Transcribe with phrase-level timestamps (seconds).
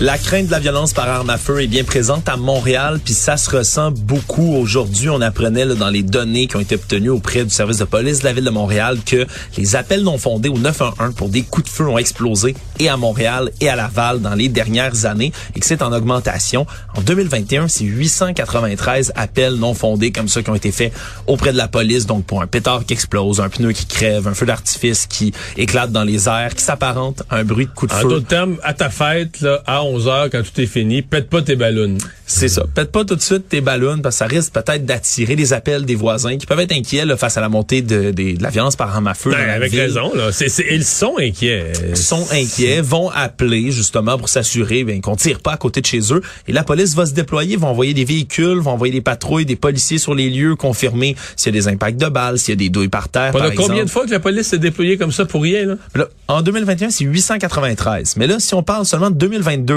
[0.00, 3.14] La crainte de la violence par arme à feu est bien présente à Montréal, puis
[3.14, 5.08] ça se ressent beaucoup aujourd'hui.
[5.08, 8.18] On apprenait là, dans les données qui ont été obtenues auprès du service de police
[8.18, 9.24] de la ville de Montréal que
[9.56, 12.96] les appels non fondés au 911 pour des coups de feu ont explosé et à
[12.96, 16.66] Montréal et à Laval dans les dernières années et que c'est en augmentation.
[16.96, 20.92] En 2021, c'est 893 appels non fondés comme ça qui ont été faits
[21.28, 24.34] auprès de la police, donc pour un pétard qui explose, un pneu qui crève, un
[24.34, 27.92] feu d'artifice qui éclate dans les airs, qui s'apparente à un bruit de coup de
[27.92, 28.08] En feu.
[28.08, 31.42] d'autres termes, à ta fête, là, à 11 heures, quand tout est fini, pète pas
[31.42, 31.96] tes ballons.
[32.26, 32.64] C'est ça.
[32.74, 35.84] Pète pas tout de suite tes ballons parce que ça risque peut-être d'attirer les appels
[35.84, 38.48] des voisins qui peuvent être inquiets là, face à la montée de, de- de la
[38.50, 39.30] violence par arme à feu.
[39.30, 39.80] Ben, avec ville.
[39.82, 40.30] raison, là.
[40.70, 41.72] Ils sont inquiets.
[41.90, 45.86] Ils sont inquiets, vont appeler justement pour s'assurer ben, qu'on tire pas à côté de
[45.86, 46.22] chez eux.
[46.48, 49.56] Et la police va se déployer, va envoyer des véhicules, va envoyer des patrouilles, des
[49.56, 52.56] policiers sur les lieux, confirmer s'il y a des impacts de balles, s'il y a
[52.56, 53.32] des douilles par terre.
[53.32, 53.84] Par combien exemple.
[53.84, 55.74] de fois que la police s'est déployée comme ça pour rien, là?
[55.94, 58.14] Là, en 2021, c'est 893.
[58.16, 59.73] Mais là, si on parle seulement de 2022,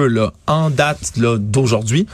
[0.48, 2.08] en date d'aujourd'hui,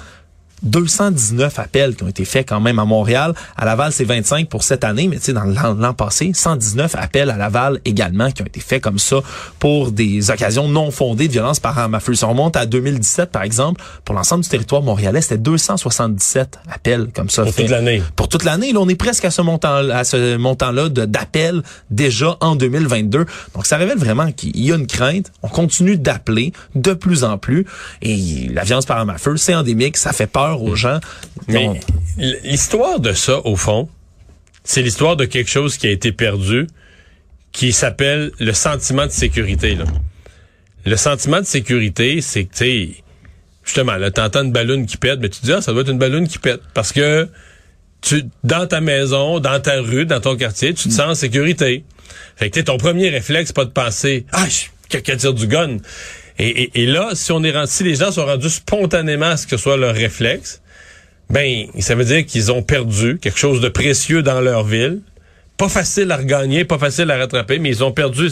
[0.63, 3.33] 219 appels qui ont été faits quand même à Montréal.
[3.57, 7.29] À Laval, c'est 25 pour cette année, mais tu sais, dans l'an passé, 119 appels
[7.29, 9.17] à Laval également qui ont été faits comme ça
[9.59, 12.13] pour des occasions non fondées de violence par arme à feu.
[12.13, 17.09] Si on remonte à 2017, par exemple, pour l'ensemble du territoire montréalais, c'était 277 appels
[17.13, 17.43] comme ça.
[17.43, 17.65] Pour faits.
[17.65, 18.03] toute l'année.
[18.15, 18.73] Pour toute l'année.
[18.73, 23.25] Là, on est presque à ce montant, à ce montant-là d'appels déjà en 2022.
[23.53, 25.31] Donc, ça révèle vraiment qu'il y a une crainte.
[25.41, 27.65] On continue d'appeler de plus en plus.
[28.01, 29.97] Et la violence par arme à feu, c'est endémique.
[29.97, 30.99] Ça fait peur aux gens.
[31.47, 31.77] Mais On-
[32.17, 33.89] l'histoire de ça, au fond,
[34.63, 36.67] c'est l'histoire de quelque chose qui a été perdu,
[37.51, 39.75] qui s'appelle le sentiment de sécurité.
[39.75, 39.85] Là.
[40.85, 42.89] Le sentiment de sécurité, c'est que, tu sais,
[43.63, 45.91] justement, là, t'entends une ballonne qui pète, mais tu te dis, ah, ça doit être
[45.91, 46.61] une ballonne qui pète.
[46.73, 47.29] Parce que
[48.01, 51.83] tu, dans ta maison, dans ta rue, dans ton quartier, tu te sens en sécurité.
[52.35, 54.45] Fait que, tu sais, ton premier réflexe, pas de penser, ah,
[54.89, 55.77] quelqu'un tire du gun.
[56.39, 59.77] Et, là, si on est si les gens sont rendus spontanément à ce que soit
[59.77, 60.61] leur réflexe,
[61.29, 65.01] ben, ça veut dire qu'ils ont perdu quelque chose de précieux dans leur ville.
[65.57, 68.29] Pas facile à regagner, pas facile à rattraper, mais ils ont perdu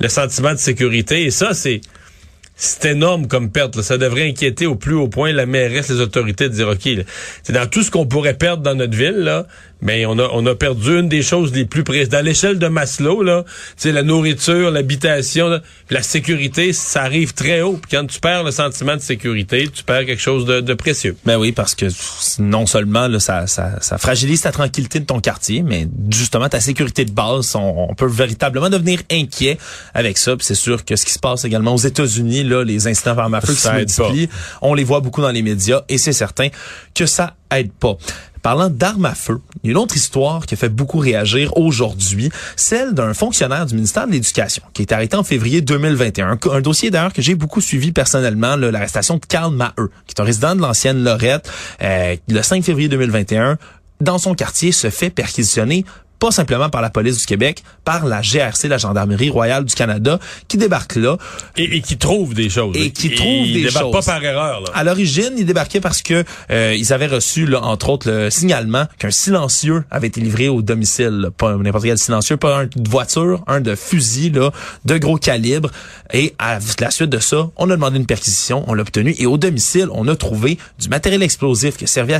[0.00, 1.24] le sentiment de sécurité.
[1.24, 1.80] Et ça, c'est
[2.60, 3.76] c'est énorme comme perte.
[3.76, 3.82] là.
[3.82, 7.04] Ça devrait inquiéter au plus haut point la mairesse, les autorités de dire OK, là,
[7.44, 9.46] c'est dans tout ce qu'on pourrait perdre dans notre ville là,
[9.80, 12.68] mais on a on a perdu une des choses les plus précieuses dans l'échelle de
[12.68, 13.44] Maslow là,
[13.76, 17.78] c'est la nourriture, l'habitation, la sécurité, ça arrive très haut.
[17.80, 21.16] Puis quand tu perds le sentiment de sécurité, tu perds quelque chose de, de précieux.
[21.24, 21.86] Ben oui, parce que
[22.40, 26.60] non seulement là, ça, ça, ça fragilise ta tranquillité de ton quartier, mais justement ta
[26.60, 29.58] sécurité de base, on, on peut véritablement devenir inquiet
[29.94, 30.36] avec ça.
[30.36, 33.32] Puis c'est sûr que ce qui se passe également aux États-Unis, là, les incidents par
[33.32, 34.08] à feu qui se aide pas.
[34.08, 34.28] multiplient,
[34.62, 36.48] on les voit beaucoup dans les médias et c'est certain
[36.94, 37.96] que ça aide pas.
[38.42, 41.56] Parlant d'armes à feu, il y a une autre histoire qui a fait beaucoup réagir
[41.56, 46.38] aujourd'hui, celle d'un fonctionnaire du ministère de l'Éducation qui est arrêté en février 2021.
[46.50, 50.24] Un, dossier d'ailleurs que j'ai beaucoup suivi personnellement, l'arrestation de Karl Maheu, qui est un
[50.24, 51.50] résident de l'ancienne Lorette,
[51.82, 53.58] euh, le 5 février 2021,
[54.00, 55.84] dans son quartier, se fait perquisitionner
[56.18, 60.18] pas simplement par la police du Québec, par la GRC, la Gendarmerie royale du Canada,
[60.48, 61.16] qui débarque là.
[61.56, 62.76] Et, et qui trouve des choses.
[62.76, 64.04] Et qui trouve ils des débarquent choses.
[64.04, 64.60] pas par erreur.
[64.60, 64.70] Là.
[64.74, 68.86] À l'origine, ils débarquaient parce que euh, ils avaient reçu, là, entre autres, le signalement
[68.98, 71.08] qu'un silencieux avait été livré au domicile.
[71.08, 71.30] là.
[71.30, 74.50] Pas n'importe quel silencieux, pas un de voiture, un de fusil là,
[74.84, 75.70] de gros calibre.
[76.12, 79.14] Et à la suite de ça, on a demandé une perquisition, on l'a obtenu.
[79.18, 82.16] Et au domicile, on a trouvé du matériel explosif qui servait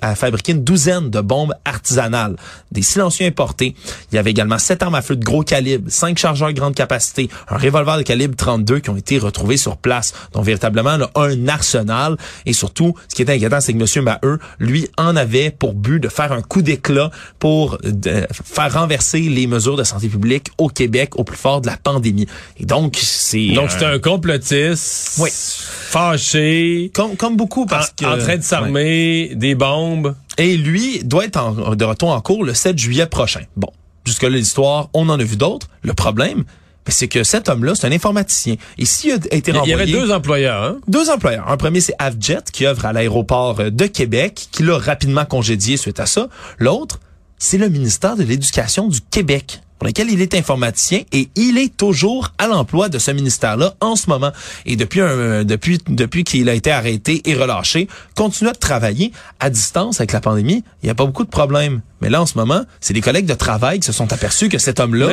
[0.00, 2.36] à fabriquer une douzaine de bombes artisanales,
[2.70, 3.26] des silencieux
[3.60, 7.28] Il y avait également sept armes à feu de gros calibre, cinq chargeurs grande capacité,
[7.48, 10.12] un revolver de calibre 32 qui ont été retrouvés sur place.
[10.32, 12.16] Donc véritablement là, un arsenal.
[12.46, 14.04] Et surtout, ce qui est inquiétant, c'est que M.
[14.04, 19.20] Maheu, lui, en avait pour but de faire un coup d'éclat pour euh, faire renverser
[19.20, 22.26] les mesures de santé publique au Québec au plus fort de la pandémie.
[22.58, 23.48] Et donc, c'est...
[23.48, 25.30] Donc euh, c'est un complotiste Oui.
[25.32, 28.04] fâché, comme, comme beaucoup en, parce que...
[28.04, 30.14] en train de s'armer, des bombes.
[30.38, 33.42] Et lui doit être en- de retour en cours le 7 juillet prochain.
[33.56, 33.68] Bon,
[34.04, 35.68] jusque-là, l'histoire, on en a vu d'autres.
[35.82, 36.38] Le problème,
[36.84, 38.56] ben, c'est que cet homme-là, c'est un informaticien.
[38.78, 39.74] Et s'il a été Il y renvoyé...
[39.74, 40.62] avait deux employeurs.
[40.62, 40.78] Hein?
[40.88, 41.48] Deux employeurs.
[41.48, 45.76] Un premier, c'est Avjet, qui œuvre à l'aéroport euh, de Québec, qui l'a rapidement congédié
[45.76, 46.28] suite à ça.
[46.58, 46.98] L'autre,
[47.38, 49.60] c'est le ministère de l'Éducation du Québec.
[49.82, 53.96] Pour lequel il est informaticien et il est toujours à l'emploi de ce ministère-là en
[53.96, 54.30] ce moment.
[54.64, 59.50] Et depuis un, depuis depuis qu'il a été arrêté et relâché, continue à travailler à
[59.50, 60.62] distance avec la pandémie.
[60.82, 61.80] Il n'y a pas beaucoup de problèmes.
[62.00, 64.58] Mais là, en ce moment, c'est des collègues de travail qui se sont aperçus que
[64.58, 65.08] cet homme-là.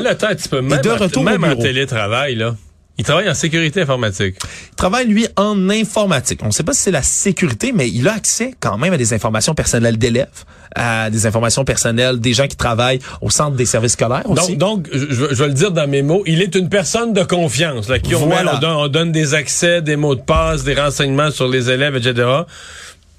[0.61, 1.63] Même, de en- retour au même en bureau.
[1.63, 2.55] télétravail, là,
[2.99, 4.35] il travaille en sécurité informatique.
[4.71, 6.41] Il travaille, lui, en informatique.
[6.43, 8.97] On ne sait pas si c'est la sécurité, mais il a accès quand même à
[8.97, 10.27] des informations personnelles d'élèves,
[10.75, 14.57] à des informations personnelles des gens qui travaillent au centre des services scolaires aussi.
[14.57, 17.23] Donc, donc je, je vais le dire dans mes mots, il est une personne de
[17.23, 18.57] confiance, là, qui on, met- Voilà.
[18.57, 21.95] on donne, on donne des accès, des mots de passe, des renseignements sur les élèves,
[21.95, 22.27] etc.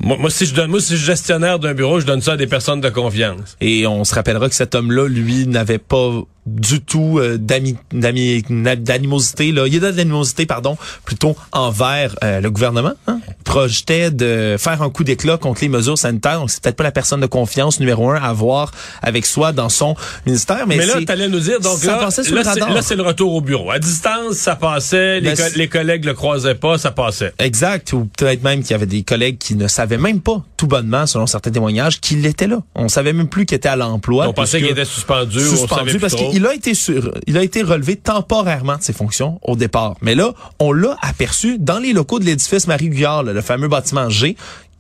[0.03, 2.33] Moi, moi, si je donne, moi, si je suis gestionnaire d'un bureau, je donne ça
[2.33, 3.57] à des personnes de confiance.
[3.61, 6.23] Et on se rappellera que cet homme-là, lui, n'avait pas
[6.57, 9.67] du tout euh, d'animosité, là.
[9.67, 12.93] Il y a de l'animosité, pardon, plutôt envers euh, le gouvernement.
[13.07, 13.21] Hein?
[13.45, 16.41] Projetait de faire un coup d'éclat contre les mesures sanitaires.
[16.41, 18.71] Donc, c'est peut-être pas la personne de confiance numéro un à avoir
[19.03, 19.95] avec soi dans son
[20.27, 20.67] ministère.
[20.67, 23.03] Mais, Mais, là, c'est- t'allais nous dire, donc ça là, là, le c'est, c'est le
[23.03, 23.71] retour au bureau.
[23.71, 27.33] À distance, ça passait, les, Ben, co- les collègues le croisaient pas, ça passait.
[27.39, 30.67] Exact, ou peut-être même qu'il y avait des collègues qui ne savaient même pas, tout
[30.67, 32.59] bonnement, selon certains témoignages, qu'il était là.
[32.75, 34.29] On savait même plus qu'il était à l'emploi.
[34.29, 36.31] on pensait qu'il était suspendu, ou on savait suspendu plus parce trop.
[36.41, 39.97] Qu'il a été sur, il a été relevé temporairement de ses fonctions au départ.
[40.01, 44.37] Mais là, on l'a aperçu dans les locaux de l'édifice Marie-Guyard, le fameux bâtiment G.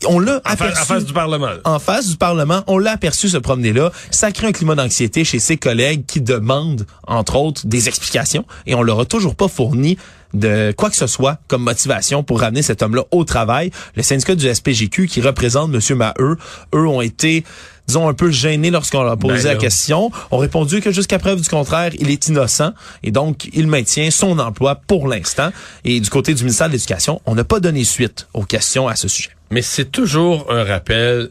[0.07, 1.51] On l'a aperçu en face du Parlement.
[1.65, 3.93] en face du Parlement, on l'a aperçu se promener là.
[4.11, 8.75] Ça crée un climat d'anxiété chez ses collègues qui demandent, entre autres, des explications et
[8.75, 9.99] on leur a toujours pas fourni
[10.33, 13.71] de quoi que ce soit comme motivation pour ramener cet homme-là au travail.
[13.97, 15.97] Le syndicat du SPGQ qui représente M.
[15.97, 16.39] Maheu,
[16.75, 17.45] eux ont été
[17.87, 21.19] disons un peu gênés lorsqu'on leur a posé Ben la question, ont répondu que jusqu'à
[21.19, 22.73] preuve du contraire, il est innocent
[23.03, 25.51] et donc il maintient son emploi pour l'instant.
[25.85, 28.97] Et du côté du ministère de l'Éducation, on n'a pas donné suite aux questions à
[28.97, 29.31] ce sujet.
[29.51, 31.31] Mais c'est toujours un rappel.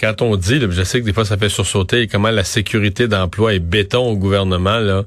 [0.00, 3.06] Quand on dit, là, je sais que des fois ça fait sursauter comment la sécurité
[3.06, 5.04] d'emploi est béton au gouvernement, là.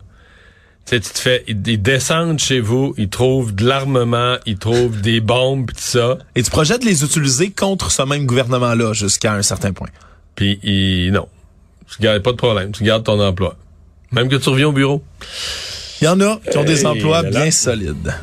[0.85, 4.57] Tu sais, tu te fais, ils, ils descendent chez vous, ils trouvent de l'armement, ils
[4.57, 8.25] trouvent des bombes, pis tout ça, Et tu projettes de les utiliser contre ce même
[8.25, 9.89] gouvernement-là jusqu'à un certain point.
[10.37, 11.27] Puis non.
[11.93, 13.57] Tu gardes pas de problème, tu gardes ton emploi.
[14.11, 15.03] Même que tu reviens au bureau.
[16.01, 17.29] Il y en a qui ont des Hey, emplois là.
[17.29, 18.13] bien solides.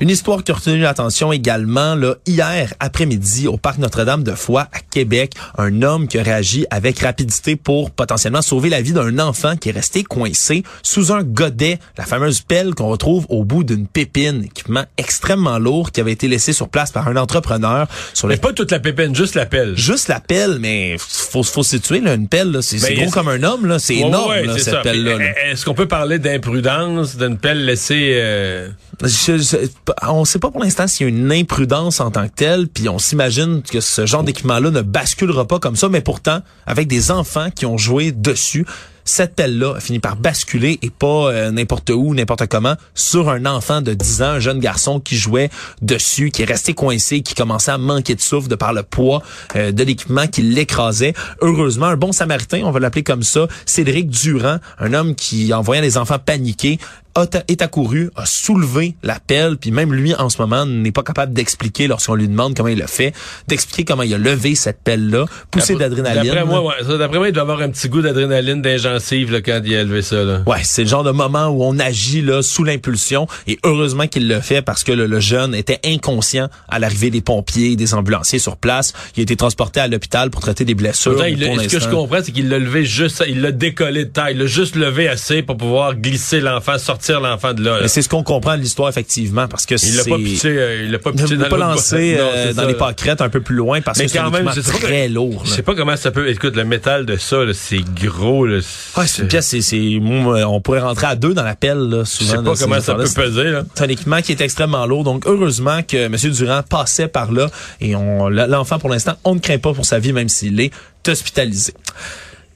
[0.00, 4.68] Une histoire qui a retenu l'attention également, là, hier après-midi, au Parc Notre-Dame de Foix,
[4.72, 9.18] à Québec, un homme qui a réagi avec rapidité pour potentiellement sauver la vie d'un
[9.18, 13.64] enfant qui est resté coincé sous un godet, la fameuse pelle qu'on retrouve au bout
[13.64, 18.28] d'une pépine, équipement extrêmement lourd qui avait été laissé sur place par un entrepreneur sur
[18.28, 19.76] Mais pas toute la pépine, juste la pelle.
[19.76, 23.10] Juste la pelle, mais faut, faut se situer, là, une pelle, là, c'est Ben, gros
[23.10, 25.18] comme un homme, là, c'est Ouais, énorme, ouais, là, cette pelle-là.
[25.50, 28.12] Est-ce qu'on peut parler d'imprudence, d'une pelle laissée...
[28.14, 28.68] euh,
[29.02, 32.34] Je- je- on sait pas pour l'instant s'il y a une imprudence en tant que
[32.34, 36.40] telle, puis on s'imagine que ce genre d'équipement-là ne basculera pas comme ça, mais pourtant,
[36.66, 38.66] avec des enfants qui ont joué dessus,
[39.08, 43.46] cette pelle-là a fini par basculer et pas euh, n'importe où, n'importe comment, sur un
[43.46, 45.48] enfant de 10 ans, un jeune garçon qui jouait
[45.80, 49.22] dessus, qui est resté coincé, qui commençait à manquer de souffle de par le poids
[49.56, 51.14] euh, de l'équipement qui l'écrasait.
[51.40, 55.62] Heureusement, un bon samaritain, on va l'appeler comme ça, Cédric Durand, un homme qui, en
[55.62, 56.78] voyant les enfants paniquer,
[57.22, 61.02] a est accouru, a soulevé la pelle, puis même lui, en ce moment, n'est pas
[61.02, 63.12] capable d'expliquer, lorsqu'on lui demande comment il le fait,
[63.48, 66.24] d'expliquer comment il a levé cette pelle-là, poussé d'adrénaline.
[66.24, 69.40] D'après moi, ouais, d'après moi, il doit avoir un petit goût d'adrénaline les gencives, là,
[69.40, 70.42] quand il a levé ça, là.
[70.46, 74.28] Ouais, c'est le genre de moment où on agit là sous l'impulsion et heureusement qu'il
[74.28, 78.38] le fait parce que le, le jeune était inconscient à l'arrivée des pompiers, des ambulanciers
[78.38, 78.92] sur place.
[79.16, 81.26] Il a été transporté à l'hôpital pour traiter des blessures.
[81.26, 84.34] Il ce que je comprends, c'est qu'il l'a levé juste, il l'a décollé de taille,
[84.34, 87.88] il l'a juste levé assez pour pouvoir glisser l'enfant, sortir l'enfant de là.
[87.88, 90.82] c'est ce qu'on comprend de l'histoire effectivement parce que Il l'a c'est pas pitché, euh,
[90.84, 93.56] il l'a pas pitché dans pas lancé euh, dans ça, les pâquerettes un peu plus
[93.56, 95.42] loin parce Mais que c'est quand même, je sais très que- lourd.
[95.44, 96.28] Je sais pas comment ça peut.
[96.28, 98.46] Écoute, le métal de ça, c'est gros.
[98.46, 102.10] Là, c'est une pièce, c'est, on pourrait rentrer à deux dans la pelle, là, Je
[102.10, 102.30] souvent.
[102.30, 103.44] sais dans pas comment ça peut peser.
[103.44, 103.64] Là.
[103.74, 105.04] C'est un équipement qui est extrêmement lourd.
[105.04, 106.14] Donc, heureusement que M.
[106.32, 107.50] Durand passait par là
[107.80, 110.70] et on, l'enfant, pour l'instant, on ne craint pas pour sa vie, même s'il est
[111.06, 111.72] hospitalisé.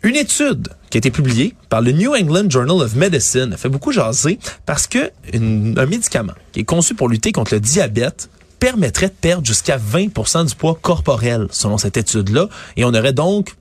[0.05, 3.69] Une étude qui a été publiée par le New England Journal of Medicine a fait
[3.69, 8.29] beaucoup jaser parce que un médicament qui est conçu pour lutter contre le diabète
[8.59, 12.49] permettrait de perdre jusqu'à 20% du poids corporel, selon cette étude-là.
[12.77, 13.55] Et on aurait donc,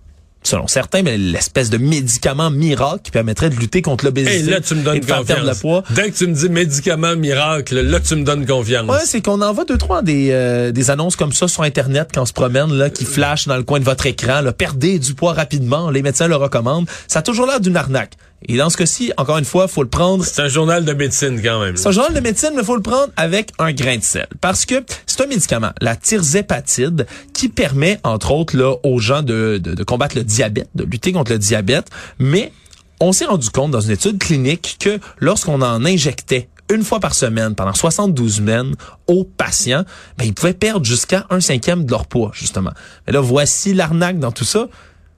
[0.43, 4.59] selon certains, mais l'espèce de médicament miracle qui permettrait de lutter contre l'obésité Et là,
[4.61, 5.59] tu me donnes et de faire perdre le confiance.
[5.61, 5.83] poids.
[5.91, 8.89] Dès que tu me dis médicament miracle, là, tu me donnes confiance.
[8.89, 12.21] Ouais, c'est qu'on envoie deux trois des euh, des annonces comme ça sur internet quand
[12.23, 15.13] on se promène là qui flashent dans le coin de votre écran, là, perdez du
[15.13, 16.87] poids rapidement, les médecins le recommandent.
[17.07, 18.13] Ça a toujours l'air d'une arnaque.
[18.47, 21.41] Et dans ce cas-ci, encore une fois, faut le prendre C'est un journal de médecine
[21.41, 21.77] quand même.
[21.77, 24.27] c'est un journal de médecine, mais faut le prendre avec un grain de sel.
[24.41, 29.59] Parce que c'est un médicament, la tirzépatide, qui permet, entre autres, là, aux gens de,
[29.61, 32.51] de, de combattre le diabète, de lutter contre le diabète, mais
[32.99, 37.13] on s'est rendu compte dans une étude clinique que lorsqu'on en injectait une fois par
[37.13, 38.75] semaine pendant 72 semaines
[39.07, 39.83] aux patients,
[40.17, 42.71] ben, ils pouvaient perdre jusqu'à un cinquième de leur poids, justement.
[43.05, 44.67] Mais là, voici l'arnaque dans tout ça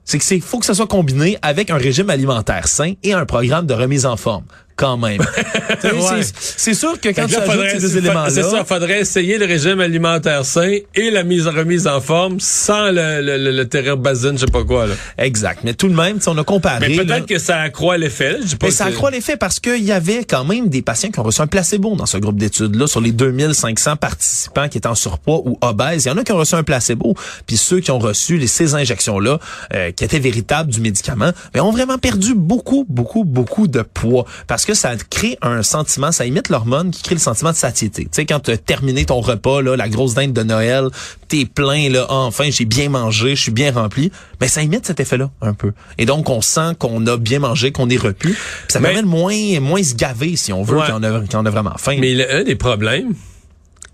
[0.04, 3.26] c'est que c'est faut que ça soit combiné avec un régime alimentaire sain et un
[3.26, 4.44] programme de remise en forme
[4.76, 5.22] quand même.
[6.38, 8.30] C'est sûr que quand tu ajoutes ces éléments-là...
[8.30, 12.90] C'est ça, faudrait essayer le régime alimentaire sain et la mise remise en forme sans
[12.90, 14.86] le, le, le, le basine, je sais pas quoi.
[14.86, 14.94] Là.
[15.18, 15.60] Exact.
[15.64, 16.88] Mais tout de même, si on a comparé...
[16.88, 18.38] Mais peut-être que ça accroît l'effet.
[18.62, 21.40] Mais ça accroît l'effet parce qu'il y avait quand même des patients qui ont reçu
[21.40, 22.86] un placebo dans ce groupe d'études-là.
[22.86, 26.32] Sur les 2500 participants qui étaient en surpoids ou obèses, il y en a qui
[26.32, 27.14] ont reçu un placebo.
[27.46, 29.38] Puis ceux qui ont reçu les, ces injections-là,
[29.74, 34.24] euh, qui étaient véritables du médicament, mais ont vraiment perdu beaucoup, beaucoup, beaucoup de poids.
[34.46, 37.56] Parce parce que ça crée un sentiment, ça imite l'hormone qui crée le sentiment de
[37.56, 38.04] satiété.
[38.04, 40.88] Tu sais, quand tu as terminé ton repas, là, la grosse dinde de Noël,
[41.28, 44.86] t'es plein, là, ah, enfin, j'ai bien mangé, je suis bien rempli, ben ça imite
[44.86, 45.72] cet effet-là un peu.
[45.98, 48.34] Et donc, on sent qu'on a bien mangé, qu'on est repu.
[48.68, 51.76] ça permet de moins, moins se gaver, si on veut, quand, on a, a vraiment
[51.76, 51.96] faim.
[52.00, 53.12] Mais le, un des problèmes,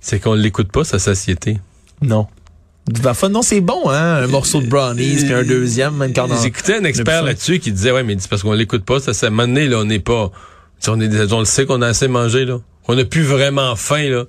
[0.00, 1.58] c'est qu'on l'écoute pas, sa satiété.
[2.00, 2.28] Non.
[3.28, 6.40] non, c'est bon, hein, un morceau de brownies, puis un deuxième, même quand on...
[6.40, 9.30] J'écoutais un expert là-dessus qui disait, ouais, mais c'est parce qu'on l'écoute pas, ça, ça,
[9.30, 10.30] donné, là, on n'est pas,
[10.88, 12.58] on, le sait qu'on a assez mangé, là.
[12.88, 14.24] On n'a plus vraiment faim, là.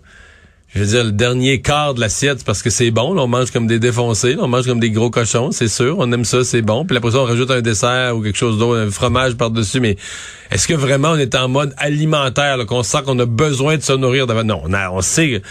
[0.74, 3.68] Je veux dire, le dernier quart de l'assiette, parce que c'est bon, on mange comme
[3.68, 6.86] des défoncés, on mange comme des gros cochons, c'est sûr, on aime ça, c'est bon.
[6.86, 9.98] Puis après ça, on rajoute un dessert ou quelque chose d'autre, un fromage par-dessus, mais
[10.50, 13.92] est-ce que vraiment on est en mode alimentaire, qu'on sent qu'on a besoin de se
[13.92, 14.28] nourrir?
[14.28, 15.42] Non, on, on sait...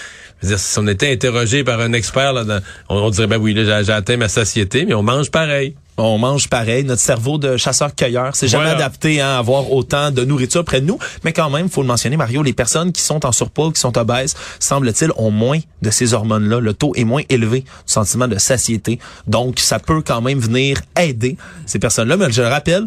[0.41, 3.55] Je veux dire, si on était interrogé par un expert, là, on, dirait, ben oui,
[3.55, 6.85] là, j'ai atteint ma satiété, mais on mange pareil on mange pareil.
[6.85, 10.87] Notre cerveau de chasseur-cueilleur, c'est jamais adapté hein, à avoir autant de nourriture près de
[10.87, 10.99] nous.
[11.25, 13.97] Mais quand même, faut le mentionner, Mario, les personnes qui sont en surpoids, qui sont
[13.99, 16.61] obèses, semble-t-il, ont moins de ces hormones-là.
[16.61, 18.99] Le taux est moins élevé du sentiment de satiété.
[19.27, 22.17] Donc, ça peut quand même venir aider ces personnes-là.
[22.17, 22.87] Mais je le rappelle,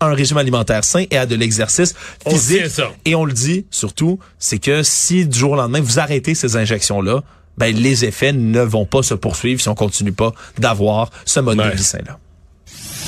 [0.00, 1.94] un régime alimentaire sain et à de l'exercice
[2.28, 2.80] physique.
[3.04, 6.56] Et on le dit surtout, c'est que si du jour au lendemain vous arrêtez ces
[6.56, 7.22] injections-là,
[7.56, 11.58] ben, les effets ne vont pas se poursuivre si on continue pas d'avoir ce mode
[11.58, 12.18] de vie sain-là.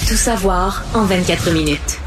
[0.08, 1.98] Tout savoir en 24 minutes.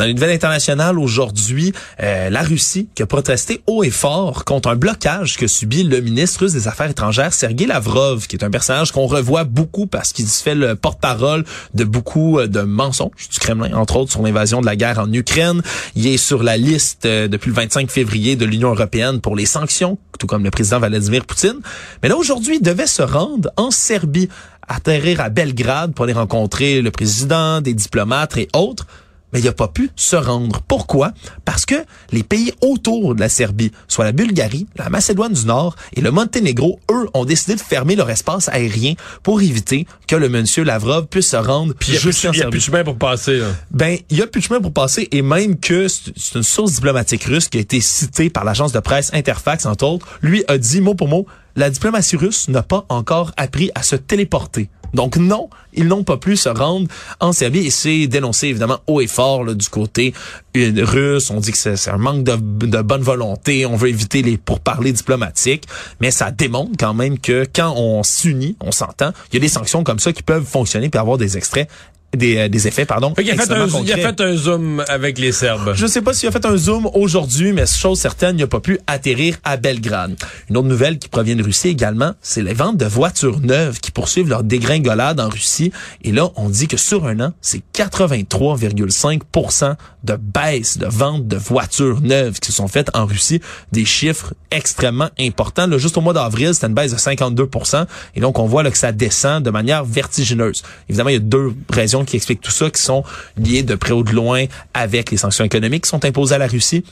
[0.00, 4.70] Dans une nouvelle internationale aujourd'hui, euh, la Russie qui a protesté haut et fort contre
[4.70, 8.48] un blocage que subit le ministre russe des Affaires étrangères, Sergei Lavrov, qui est un
[8.48, 13.28] personnage qu'on revoit beaucoup parce qu'il se fait le porte-parole de beaucoup euh, de mensonges
[13.30, 15.60] du Kremlin, entre autres sur l'invasion de la guerre en Ukraine.
[15.94, 19.44] Il est sur la liste euh, depuis le 25 février de l'Union européenne pour les
[19.44, 21.60] sanctions, tout comme le président Vladimir Poutine.
[22.02, 24.30] Mais là, aujourd'hui, il devait se rendre en Serbie,
[24.66, 28.86] atterrir à Belgrade pour aller rencontrer le président, des diplomates et autres
[29.32, 30.60] mais il n'a pas pu se rendre.
[30.66, 31.12] Pourquoi?
[31.44, 31.74] Parce que
[32.12, 36.10] les pays autour de la Serbie, soit la Bulgarie, la Macédoine du Nord et le
[36.10, 41.06] Monténégro, eux, ont décidé de fermer leur espace aérien pour éviter que le monsieur Lavrov
[41.06, 41.98] puisse se rendre Puis il n'y
[42.42, 43.38] a, plus de chemin pour passer.
[43.38, 43.46] Là.
[43.70, 46.72] Ben, il y a plus de chemin pour passer et même que c'est une source
[46.72, 50.58] diplomatique russe qui a été citée par l'agence de presse Interfax, entre autres, lui a
[50.58, 54.68] dit mot pour mot, la diplomatie russe n'a pas encore appris à se téléporter.
[54.94, 56.88] Donc non, ils n'ont pas pu se rendre
[57.20, 60.12] en Serbie et c'est dénoncé évidemment haut et fort du côté
[60.54, 61.30] russe.
[61.30, 65.64] On dit que c'est un manque de, bonne volonté, on veut éviter les pourparlers diplomatiques,
[66.00, 69.48] mais ça démontre quand même que quand on s'unit, on s'entend, il y a des
[69.48, 71.68] sanctions comme ça qui peuvent fonctionner puis avoir des extraits
[72.16, 73.14] des, euh, des effets, pardon.
[73.18, 75.72] il, a fait un, il a fait un zoom avec les Serbes.
[75.74, 78.60] Je sais pas s'il a fait un zoom aujourd'hui, mais chose certaine, il n'a pas
[78.60, 80.16] pu atterrir à Belgrade.
[80.48, 83.92] Une autre nouvelle qui provient de Russie également, c'est les ventes de voitures neuves qui
[83.92, 85.70] poursuivent leur dégringolade en Russie.
[86.02, 91.36] Et là, on dit que sur un an, c'est 83,5% de baisse de ventes de
[91.36, 93.40] voitures neuves qui se sont faites en Russie.
[93.72, 95.66] Des chiffres extrêmement importants.
[95.66, 97.86] Là, juste au mois d'avril, c'était une baisse de 52%
[98.16, 100.62] Et donc, on voit là, que ça descend de manière vertigineuse.
[100.88, 103.04] Évidemment, il y a deux raisons qui expliquent tout ça, qui sont
[103.36, 106.46] liées de près ou de loin avec les sanctions économiques qui sont imposées à la
[106.46, 106.84] Russie.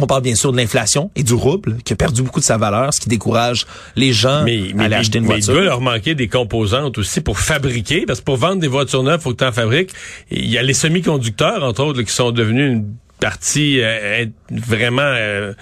[0.00, 2.56] On parle bien sûr de l'inflation et du rouble qui a perdu beaucoup de sa
[2.56, 4.44] valeur, ce qui décourage les gens
[4.78, 5.52] à aller acheter une voiture.
[5.52, 8.68] Mais il doit leur manquer des composantes aussi pour fabriquer, parce que pour vendre des
[8.68, 9.90] voitures neuves, il faut que tu en fabriques.
[10.30, 12.86] Il y a les semi-conducteurs, entre autres, qui sont devenus une
[13.20, 15.52] partie euh, vraiment euh,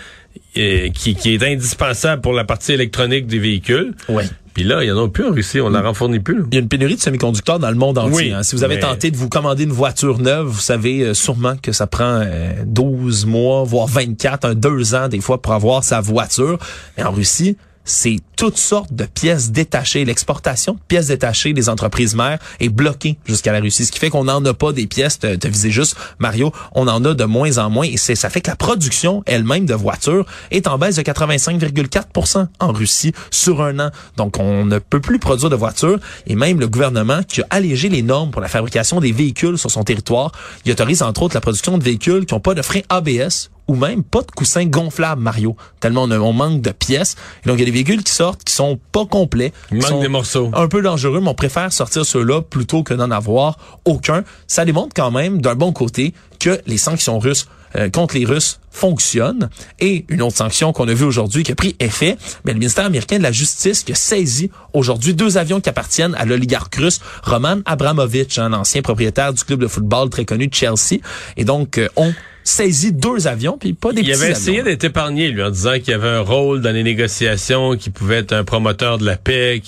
[0.56, 3.94] euh, qui, qui, est indispensable pour la partie électronique des véhicules.
[4.08, 4.24] Ouais.
[4.54, 6.42] Puis là, il y en a plus en Russie, on n'en en fournit plus.
[6.50, 8.32] Il y a une pénurie de semi-conducteurs dans le monde entier.
[8.32, 8.42] Hein.
[8.42, 11.72] Si vous avez tenté de vous commander une voiture neuve, vous savez euh, sûrement que
[11.72, 12.24] ça prend
[12.64, 16.58] 12 mois, voire 24, un, deux ans des fois pour avoir sa voiture.
[16.96, 17.56] Mais en Russie,
[17.90, 20.04] c'est toutes sortes de pièces détachées.
[20.04, 24.10] L'exportation de pièces détachées des entreprises mères est bloquée jusqu'à la Russie, ce qui fait
[24.10, 27.24] qu'on n'en a pas des pièces, de, de viser juste, Mario, on en a de
[27.24, 30.96] moins en moins et ça fait que la production elle-même de voitures est en baisse
[30.96, 33.90] de 85,4% en Russie sur un an.
[34.16, 37.88] Donc on ne peut plus produire de voitures et même le gouvernement qui a allégé
[37.88, 40.32] les normes pour la fabrication des véhicules sur son territoire,
[40.64, 43.76] il autorise entre autres la production de véhicules qui n'ont pas de frein ABS ou
[43.76, 45.54] même pas de coussin gonflable, Mario.
[45.78, 47.14] Tellement on, manque de pièces.
[47.44, 49.52] Et donc, il y a des véhicules qui sortent qui sont pas complets.
[49.70, 50.50] Il manque des morceaux.
[50.54, 54.24] Un peu dangereux, mais on préfère sortir ceux-là plutôt que d'en avoir aucun.
[54.48, 57.46] Ça démontre quand même, d'un bon côté, que les sanctions russes
[57.76, 59.48] euh, contre les Russes fonctionnent.
[59.78, 62.84] Et une autre sanction qu'on a vue aujourd'hui qui a pris effet, mais le ministère
[62.84, 67.00] américain de la Justice qui a saisi aujourd'hui deux avions qui appartiennent à l'oligarque russe
[67.22, 71.00] Roman Abramovich, un ancien propriétaire du club de football très connu de Chelsea.
[71.36, 72.12] Et donc, euh, on
[72.44, 75.94] saisi deux avions, puis pas des Il avait essayé d'être épargné, lui, en disant qu'il
[75.94, 79.62] avait un rôle dans les négociations, qu'il pouvait être un promoteur de la paix.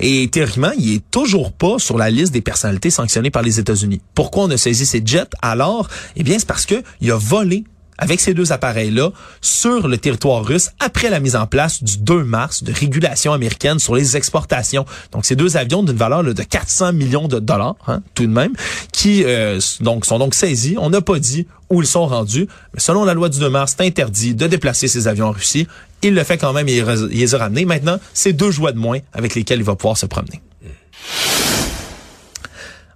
[0.00, 4.00] Et théoriquement, il est toujours pas sur la liste des personnalités sanctionnées par les États-Unis.
[4.14, 5.88] Pourquoi on a saisi ces jets alors?
[6.16, 7.64] Eh bien, c'est parce que il a volé
[8.02, 12.24] avec ces deux appareils-là sur le territoire russe après la mise en place du 2
[12.24, 14.84] mars de régulation américaine sur les exportations.
[15.12, 18.54] Donc, ces deux avions d'une valeur de 400 millions de dollars, hein, tout de même,
[18.92, 20.74] qui euh, donc sont donc saisis.
[20.78, 23.76] On n'a pas dit où ils sont rendus, mais selon la loi du 2 mars,
[23.78, 25.68] c'est interdit de déplacer ces avions en Russie.
[26.02, 27.64] Il le fait quand même et il les a ramenés.
[27.66, 30.42] Maintenant, c'est deux joies de moins avec lesquelles il va pouvoir se promener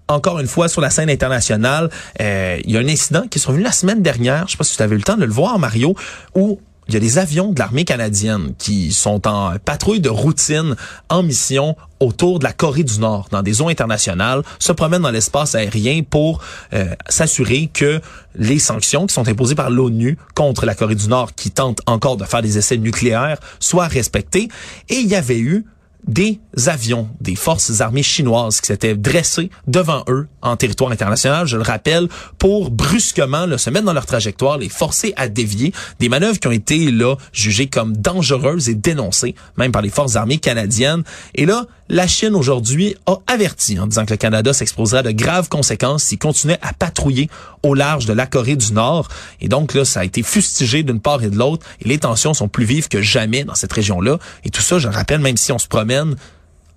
[0.08, 3.42] encore une fois sur la scène internationale, euh, il y a un incident qui est
[3.42, 5.32] survenu la semaine dernière, je sais pas si tu avais eu le temps de le
[5.32, 5.94] voir Mario,
[6.34, 10.76] où il y a des avions de l'armée canadienne qui sont en patrouille de routine
[11.08, 15.10] en mission autour de la Corée du Nord, dans des eaux internationales, se promènent dans
[15.10, 16.40] l'espace aérien pour
[16.74, 18.00] euh, s'assurer que
[18.36, 22.16] les sanctions qui sont imposées par l'ONU contre la Corée du Nord, qui tente encore
[22.16, 24.48] de faire des essais nucléaires, soient respectées.
[24.88, 25.64] Et il y avait eu
[26.06, 31.56] des avions des forces armées chinoises qui s'étaient dressés devant eux en territoire international, je
[31.56, 32.08] le rappelle,
[32.38, 35.72] pour brusquement là, se mettre dans leur trajectoire, les forcer à dévier.
[35.98, 40.16] Des manœuvres qui ont été là jugées comme dangereuses et dénoncées, même par les forces
[40.16, 41.02] armées canadiennes.
[41.34, 45.10] Et là, la Chine aujourd'hui a averti en disant que le Canada s'exposerait à de
[45.12, 47.28] graves conséquences s'il continuait à patrouiller
[47.66, 49.08] au large de la Corée du Nord.
[49.40, 51.66] Et donc là, ça a été fustigé d'une part et de l'autre.
[51.82, 54.18] Et les tensions sont plus vives que jamais dans cette région-là.
[54.44, 56.16] Et tout ça, je le rappelle, même si on se promène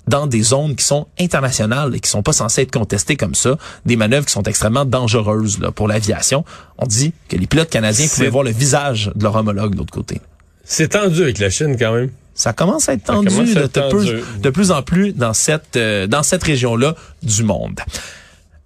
[0.08, 3.58] dans des zones qui sont internationales et qui sont pas censées être contestées comme ça,
[3.86, 6.44] des manœuvres qui sont extrêmement dangereuses là, pour l'aviation.
[6.80, 9.94] On dit que les pilotes canadiens pouvaient voir le visage de leur homologue de l'autre
[9.94, 10.20] côté.
[10.64, 12.10] C'est tendu avec la Chine quand même.
[12.34, 16.96] Ça commence à être tendu, de, Plus, en plus dans cette euh, dans cette région-là
[17.22, 17.82] du monde.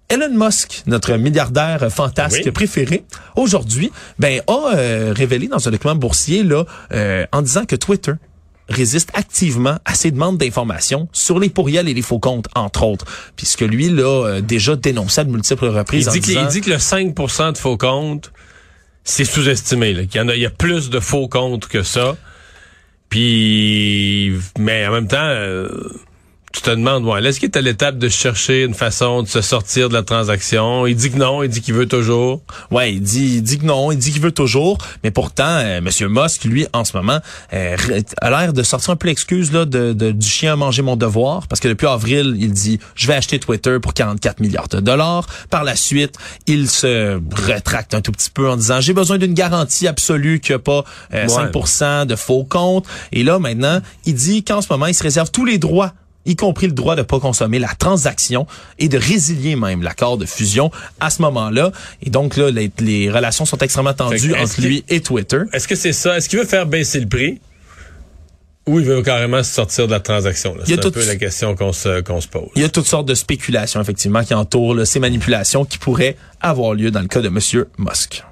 [0.08, 3.04] Elon Musk, notre milliardaire fantasque préféré,
[3.36, 8.12] aujourd'hui, ben a euh, révélé dans un document boursier là euh, en disant que Twitter
[8.68, 13.04] résiste activement à ces demandes d'informations sur les pourriels et les faux comptes, entre autres.
[13.36, 16.08] Puisque lui, là, déjà dénoncé à de multiples reprises.
[16.14, 18.32] Il dit, il dit que le 5% de faux comptes,
[19.04, 20.06] c'est sous-estimé.
[20.06, 22.16] Qu'il y en a, il y a plus de faux comptes que ça.
[23.10, 25.68] Puis, mais en même temps, euh,
[26.54, 29.40] tu te demandes, ouais, est-ce qu'il est à l'étape de chercher une façon de se
[29.40, 30.86] sortir de la transaction?
[30.86, 32.42] Il dit que non, il dit qu'il veut toujours.
[32.70, 35.80] Ouais, il dit, il dit que non, il dit qu'il veut toujours, mais pourtant, euh,
[35.80, 37.18] Monsieur Musk, lui, en ce moment,
[37.52, 37.76] euh,
[38.20, 41.48] a l'air de sortir un peu l'excuse là de, du chien à manger mon devoir,
[41.48, 45.26] parce que depuis avril, il dit, je vais acheter Twitter pour 44 milliards de dollars.
[45.50, 46.14] Par la suite,
[46.46, 50.54] il se rétracte un tout petit peu en disant, j'ai besoin d'une garantie absolue qu'il
[50.54, 52.86] n'y a pas 5% euh, de faux comptes.
[53.10, 55.94] Et là, maintenant, il dit qu'en ce moment, il se réserve tous les droits
[56.26, 58.46] y compris le droit de pas consommer la transaction
[58.78, 61.72] et de résilier même l'accord de fusion à ce moment-là.
[62.02, 65.40] Et donc là, les, relations sont extrêmement tendues entre lui et Twitter.
[65.52, 66.16] Est-ce que c'est ça?
[66.16, 67.40] Est-ce qu'il veut faire baisser le prix?
[68.66, 70.56] Ou il veut carrément sortir de la transaction.
[70.64, 72.48] C'est un peu la question qu'on se, qu'on se pose.
[72.56, 76.72] Il y a toutes sortes de spéculations, effectivement, qui entourent ces manipulations qui pourraient avoir
[76.72, 77.38] lieu dans le cas de M.
[77.76, 78.24] Musk.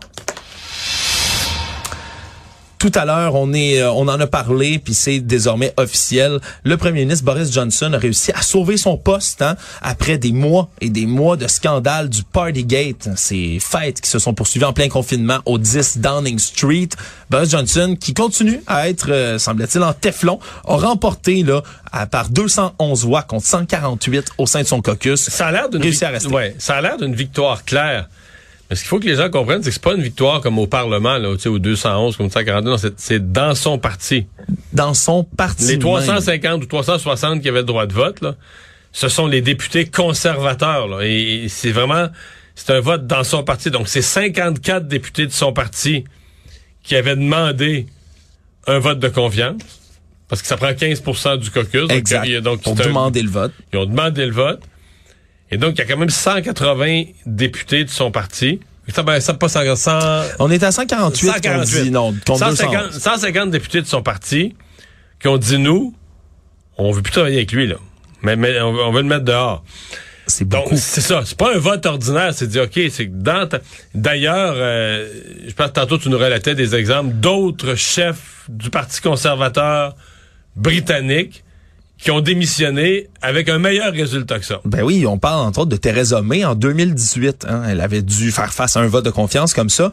[2.83, 6.41] Tout à l'heure, on est, euh, on en a parlé, puis c'est désormais officiel.
[6.65, 10.69] Le premier ministre Boris Johnson a réussi à sauver son poste hein, après des mois
[10.81, 14.89] et des mois de scandale du Partygate, ces fêtes qui se sont poursuivies en plein
[14.89, 16.89] confinement au 10 Downing Street.
[17.31, 22.31] Boris Johnson, qui continue à être, euh, semble-t-il, en téflon, a remporté là à, par
[22.31, 25.21] 211 voix contre 148 au sein de son caucus.
[25.21, 25.85] Ça a l'air d'une
[26.33, 28.09] ouais, ça a l'air d'une victoire claire.
[28.75, 30.67] Ce qu'il faut que les gens comprennent, c'est que c'est pas une victoire comme au
[30.67, 34.27] Parlement, là, au 211, comme 142, c'est dans son parti.
[34.73, 35.67] Dans son parti.
[35.67, 38.35] Les 350 ou 360 qui avaient le droit de vote, là,
[38.93, 40.89] ce sont les députés conservateurs.
[40.89, 42.09] Là, et c'est vraiment,
[42.55, 43.71] c'est un vote dans son parti.
[43.71, 46.05] Donc, c'est 54 députés de son parti
[46.83, 47.87] qui avaient demandé
[48.67, 49.61] un vote de confiance.
[50.29, 51.91] parce que ça prend 15% du caucus.
[51.91, 52.27] Exact.
[52.41, 53.53] Donc, c'est un- demander le vote.
[53.73, 54.61] Ils ont demandé le vote.
[55.53, 58.61] Et donc, il y a quand même 180 députés de son parti.
[58.89, 61.83] Ça, ben, ça pas 100, 100 On est à 148, qu'on 148.
[61.85, 62.99] dit non, contre 150, 211.
[63.03, 64.57] 150 députés de son parti
[65.21, 65.95] qui ont dit nous,
[66.79, 67.77] on veut plus travailler avec lui, là.
[68.23, 69.63] Mais, mais on, veut- on veut le mettre dehors.
[70.27, 71.23] C'est Donc, c'est ça.
[71.25, 72.33] C'est pas un vote ordinaire.
[72.35, 73.61] C'est dire, OK, c'est que dans ta-
[73.95, 75.09] D'ailleurs, euh,
[75.47, 79.95] je pense que tantôt, tu nous relatais des exemples d'autres chefs du Parti conservateur
[80.57, 81.45] britannique
[82.03, 84.61] qui ont démissionné avec un meilleur résultat que ça.
[84.65, 87.47] Ben oui, on parle entre autres de Theresa May en 2018.
[87.49, 87.63] hein.
[87.69, 89.93] Elle avait dû faire face à un vote de confiance comme ça.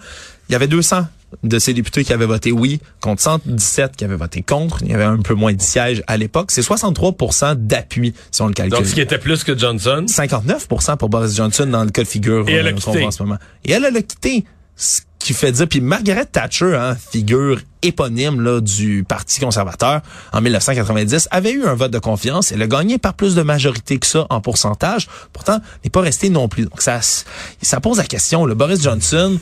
[0.49, 1.05] Il y avait 200
[1.43, 4.79] de ces députés qui avaient voté oui, contre 117 qui avaient voté contre.
[4.81, 6.49] Il y avait un peu moins de sièges à l'époque.
[6.49, 8.79] C'est 63% d'appui, si on le calcule.
[8.79, 10.05] Donc, ce qui était plus que Johnson.
[10.07, 13.37] 59% pour Boris Johnson dans le cas de figure qu'on voit en ce moment.
[13.63, 14.45] Et elle, elle a quitté.
[14.81, 19.99] Ce qui fait dire, puis Margaret Thatcher, hein, figure éponyme là, du Parti conservateur
[20.31, 22.53] en 1990, avait eu un vote de confiance.
[22.53, 25.09] Elle a gagné par plus de majorité que ça en pourcentage.
[25.33, 26.63] Pourtant, n'est pas resté non plus.
[26.63, 28.45] Donc ça, ça pose la question.
[28.45, 29.37] Le Boris Johnson,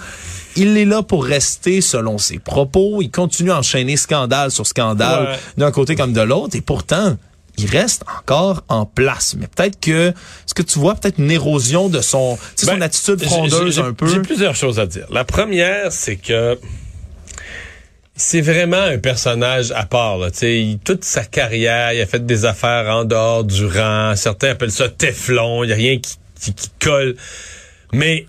[0.56, 3.04] il est là pour rester selon ses propos.
[3.04, 5.39] Il continue à enchaîner scandale sur scandale Ouais.
[5.58, 6.56] d'un côté comme de l'autre.
[6.56, 7.15] Et pourtant,
[7.58, 9.36] il reste encore en place.
[9.39, 12.74] Mais peut-être que, est-ce que tu vois peut-être une érosion de son, tu sais, son
[12.74, 14.08] Ben, attitude frondeuse un peu?
[14.08, 15.08] J'ai plusieurs choses à dire.
[15.12, 16.60] La première, c'est que
[18.15, 20.17] c'est vraiment un personnage à part.
[20.17, 20.32] Là.
[20.32, 24.15] Tu sais, il- toute sa carrière, il a fait des affaires en dehors du rang.
[24.15, 25.63] Certains appellent ça Teflon.
[25.63, 27.15] Il n'y a rien qui, qui, qui colle.
[27.93, 28.28] Mais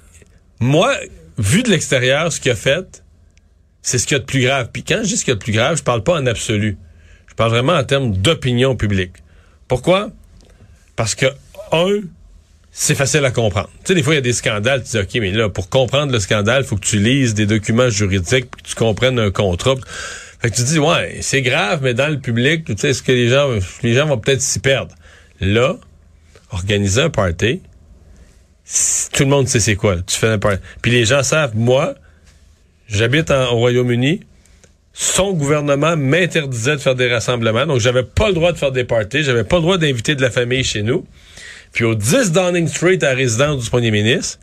[0.61, 0.95] moi,
[1.38, 3.03] vu de l'extérieur, ce qu'il a fait,
[3.83, 4.69] c'est ce qu'il y a de plus grave.
[4.73, 6.27] Puis quand je dis ce qu'il y a de plus grave, je parle pas en
[6.27, 6.77] absolu.
[7.38, 9.12] Parle vraiment en termes d'opinion publique.
[9.68, 10.11] Pourquoi?
[10.96, 11.27] Parce que,
[11.70, 12.01] un,
[12.72, 13.70] c'est facile à comprendre.
[13.85, 15.68] Tu sais, des fois, il y a des scandales, tu dis, OK, mais là, pour
[15.68, 19.31] comprendre le scandale, faut que tu lises des documents juridiques, puis que tu comprennes un
[19.31, 19.77] contrat.
[20.40, 23.12] Fait que tu dis, ouais, c'est grave, mais dans le public, tu sais, est-ce que
[23.12, 23.48] les gens,
[23.85, 24.96] les gens vont peut-être s'y perdre?
[25.40, 25.77] Là,
[26.51, 27.62] organiser un party,
[29.12, 30.03] tout le monde sait c'est quoi.
[30.03, 30.61] Tu fais un party.
[30.83, 31.94] Puis les gens savent, moi,
[32.88, 34.24] j'habite au Royaume-Uni,
[35.01, 38.83] son gouvernement m'interdisait de faire des rassemblements, donc j'avais pas le droit de faire des
[38.83, 41.07] parties, j'avais pas le droit d'inviter de la famille chez nous.
[41.73, 44.41] Puis au 10 Downing Street, à résidence du premier ministre,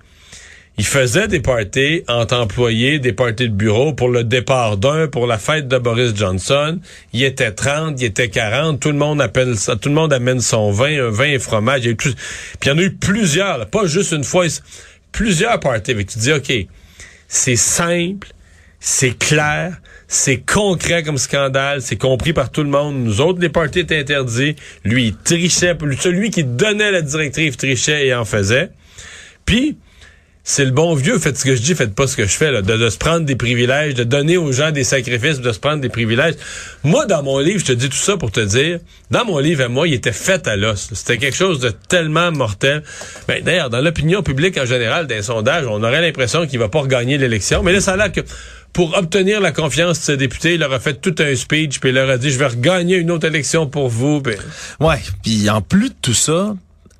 [0.78, 5.28] il faisait des parties entre employés, des parties de bureau pour le départ d'un, pour
[5.28, 6.80] la fête de Boris Johnson.
[7.12, 10.40] Il était 30, il était 40, tout le monde appelle ça, tout le monde amène
[10.40, 11.82] son vin, un vin et fromage.
[11.82, 12.16] Puis
[12.64, 14.46] il y en a eu plusieurs, là, pas juste une fois,
[15.12, 15.96] plusieurs parties.
[15.96, 16.54] Que tu dis, OK,
[17.28, 18.30] c'est simple,
[18.80, 22.96] c'est clair, c'est concret comme scandale, c'est compris par tout le monde.
[23.04, 24.56] Nous autres, les parties étaient interdits.
[24.84, 25.76] Lui, il trichait.
[26.00, 28.70] Celui qui donnait la directive trichait et en faisait.
[29.46, 29.78] Puis,
[30.48, 32.52] c'est le bon vieux, faites ce que je dis, faites pas ce que je fais,
[32.52, 35.82] là, de, se prendre des privilèges, de donner aux gens des sacrifices, de se prendre
[35.82, 36.36] des privilèges.
[36.84, 39.64] Moi, dans mon livre, je te dis tout ça pour te dire, dans mon livre
[39.64, 40.92] à moi, il était fait à l'os.
[40.94, 42.84] C'était quelque chose de tellement mortel.
[43.28, 46.82] Ben, d'ailleurs, dans l'opinion publique en général, d'un sondage, on aurait l'impression qu'il va pas
[46.82, 47.64] regagner l'élection.
[47.64, 48.22] Mais là, ça a l'air que
[48.76, 51.90] pour obtenir la confiance de ce député, il leur a fait tout un speech, puis
[51.92, 54.22] il leur a dit, je vais regagner une autre élection pour vous.
[54.22, 54.36] Puis-
[54.82, 56.54] Ouais, puis en plus de tout ça,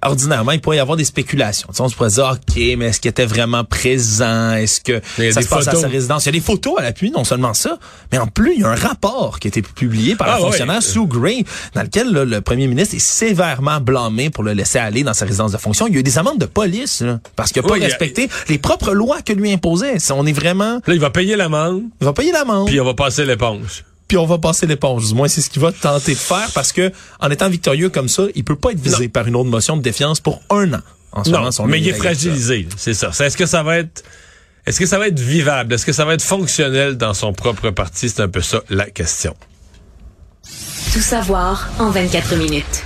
[0.08, 1.68] ordinairement, il pourrait y avoir des spéculations.
[1.70, 4.54] Tu sais, on se pourrait dire, OK, mais est-ce qu'il était vraiment présent?
[4.54, 5.82] Est-ce que ça se passe à photos.
[5.82, 6.24] sa résidence?
[6.26, 7.78] Il y a des photos à l'appui, non seulement ça,
[8.12, 10.40] mais en plus, il y a un rapport qui a été publié par Ah la
[10.40, 10.82] fonctionnaire.
[10.84, 15.04] Sue Gray, dans lequel là, le premier ministre est sévèrement blâmé pour le laisser aller
[15.04, 15.88] dans sa résidence de fonction.
[15.88, 17.86] Il y a eu des amendes de police, là, parce qu'il n'a pas Oui, a-
[17.86, 19.98] respecté les propres lois que lui imposait.
[20.12, 20.82] On est vraiment...
[20.86, 23.84] Là, il va payer l'amende, Il va payer l'amende puis on va passer l'éponge.
[24.08, 25.08] Puis on va passer l'éponge.
[25.08, 28.08] Du moins, c'est ce qu'il va tenter de faire parce que, en étant victorieux comme
[28.08, 30.82] ça, il peut pas être visé par une autre motion de défiance pour un an.
[31.12, 33.10] En Non, son mais il est fragilisé, c'est ça.
[33.20, 34.04] Est-ce que ça va être
[34.66, 35.74] est-ce que ça va être vivable?
[35.76, 38.10] Est-ce que ça va être fonctionnel dans son propre parti?
[38.10, 39.36] C'est un peu ça la question.
[40.92, 42.84] Tout savoir en 24 minutes.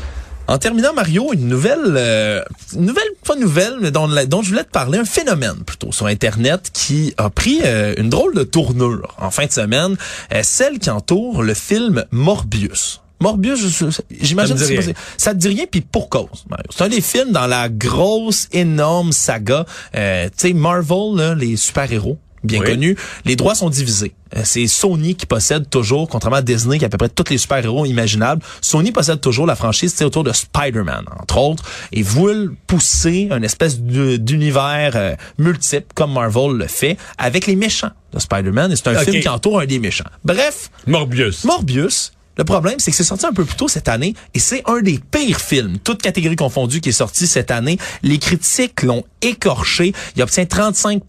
[0.50, 2.42] En terminant, Mario, une nouvelle, euh,
[2.74, 4.08] une nouvelle, pas nouvelle, mais dont,
[4.42, 8.34] je voulais te parler, un phénomène plutôt sur Internet qui a pris euh, une drôle
[8.34, 9.96] de tournure en fin de semaine,
[10.34, 13.00] euh, celle qui entoure le film Morbius.
[13.20, 14.82] Morbius, j'imagine Ça que
[15.18, 16.46] ça te dit rien, puis pour cause.
[16.50, 16.66] Mario.
[16.72, 21.58] C'est un des films dans la grosse, énorme saga, euh, tu sais, Marvel, là, les
[21.58, 22.65] super-héros, bien Oui.
[22.65, 24.13] connus, les droits sont divisés.
[24.36, 27.30] Euh, C'est Sony qui possède toujours, contrairement à Disney qui a à peu près tous
[27.30, 32.04] les super-héros imaginables, Sony possède toujours la franchise c'est autour de Spider-Man, entre autres, et
[32.04, 38.19] veulent pousser une espèce d'univers euh, multiple, comme Marvel le fait, avec les méchants de
[38.19, 40.06] Spider-Man, et c'est un film qui entoure un des méchants.
[40.23, 41.43] Bref, Morbius.
[41.45, 44.63] Morbius, le problème, c'est que c'est sorti un peu plus tôt cette année et c'est
[44.65, 47.78] un des pires films, toutes catégories confondues, qui est sorti cette année.
[48.02, 49.94] Les critiques l'ont écorché.
[50.16, 51.04] Il obtient 35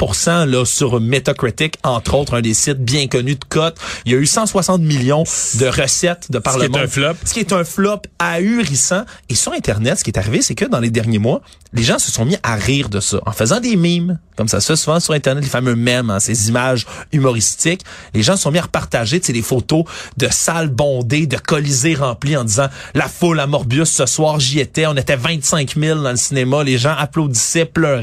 [0.47, 3.77] là, sur Metacritic, entre autres, un des sites bien connus de cote.
[4.05, 6.87] Il y a eu 160 millions de recettes de par ce le qui est un
[6.87, 7.15] flop.
[7.25, 9.05] Ce qui est un flop ahurissant.
[9.29, 11.41] Et sur Internet, ce qui est arrivé, c'est que dans les derniers mois,
[11.73, 13.21] les gens se sont mis à rire de ça.
[13.27, 16.21] En faisant des mimes, comme ça se fait souvent sur Internet, les fameux mèmes, hein,
[16.21, 17.83] ces images humoristiques.
[18.15, 19.85] Les gens se sont mis à repartager des photos
[20.17, 24.61] de salles bondées, de colisées remplis en disant «La foule à Morbius, ce soir, j'y
[24.61, 24.87] étais.
[24.87, 26.65] On était 25 000 dans le cinéma.
[26.65, 28.00] Les gens applaudissaient, pleuraient.»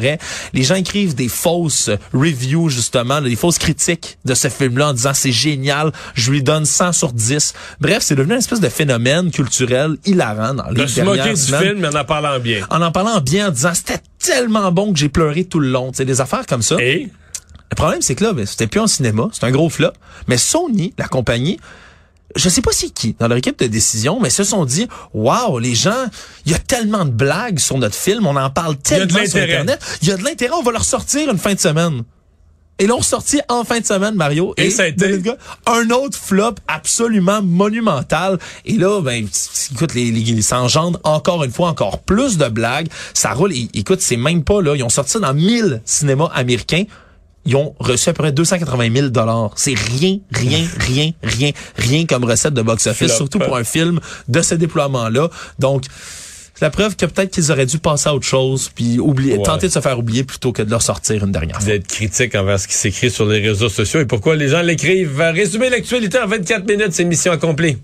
[0.53, 5.11] Les gens écrivent des fausses reviews, justement, des fausses critiques de ce film-là en disant
[5.13, 5.91] «C'est génial.
[6.13, 10.53] Je lui donne 100 sur 10.» Bref, c'est devenu une espèce de phénomène culturel hilarant
[10.53, 11.61] dans les De se moquer du semaines.
[11.61, 12.65] film, mais en en parlant bien.
[12.69, 15.91] En en parlant bien, en disant «C'était tellement bon que j'ai pleuré tout le long.»
[15.93, 16.75] C'est des affaires comme ça.
[16.79, 17.09] Et?
[17.69, 19.91] Le problème, c'est que là, ben, c'était plus en cinéma, c'est un gros flop.
[20.27, 21.59] Mais Sony, la compagnie,
[22.37, 25.59] je sais pas c'est qui dans leur équipe de décision, mais se sont dit, waouh,
[25.59, 26.05] les gens,
[26.45, 29.41] il y a tellement de blagues sur notre film, on en parle tellement sur.
[29.41, 32.03] Internet, il y a de l'intérêt, on va leur sortir une fin de semaine.
[32.79, 34.53] Et l'ont sorti en fin de semaine, Mario.
[34.55, 35.07] Et ça a été?
[35.07, 38.37] David Gars, un autre flop absolument monumental.
[38.65, 39.27] Et là, ben,
[39.71, 42.87] écoute, les, les, ça engendre encore une fois encore plus de blagues.
[43.15, 43.51] Ça roule.
[43.53, 44.75] Et, écoute, c'est même pas là.
[44.75, 46.83] Ils ont sorti ça dans 1000 cinémas américains.
[47.47, 49.51] Ils ont reçu à peu près 280 000 dollars.
[49.55, 54.41] C'est rien, rien, rien, rien, rien comme recette de box-office, surtout pour un film de
[54.41, 55.29] ce déploiement-là.
[55.57, 55.85] Donc,
[56.53, 59.43] c'est la preuve que peut-être qu'ils auraient dû passer à autre chose, puis oublier, Ouais.
[59.43, 61.65] tenter de se faire oublier plutôt que de leur sortir une dernière fois.
[61.65, 65.19] d'être critique envers ce qui s'écrit sur les réseaux sociaux et pourquoi les gens l'écrivent.
[65.19, 67.77] Résumer l'actualité en 24 minutes, c'est mission accomplie.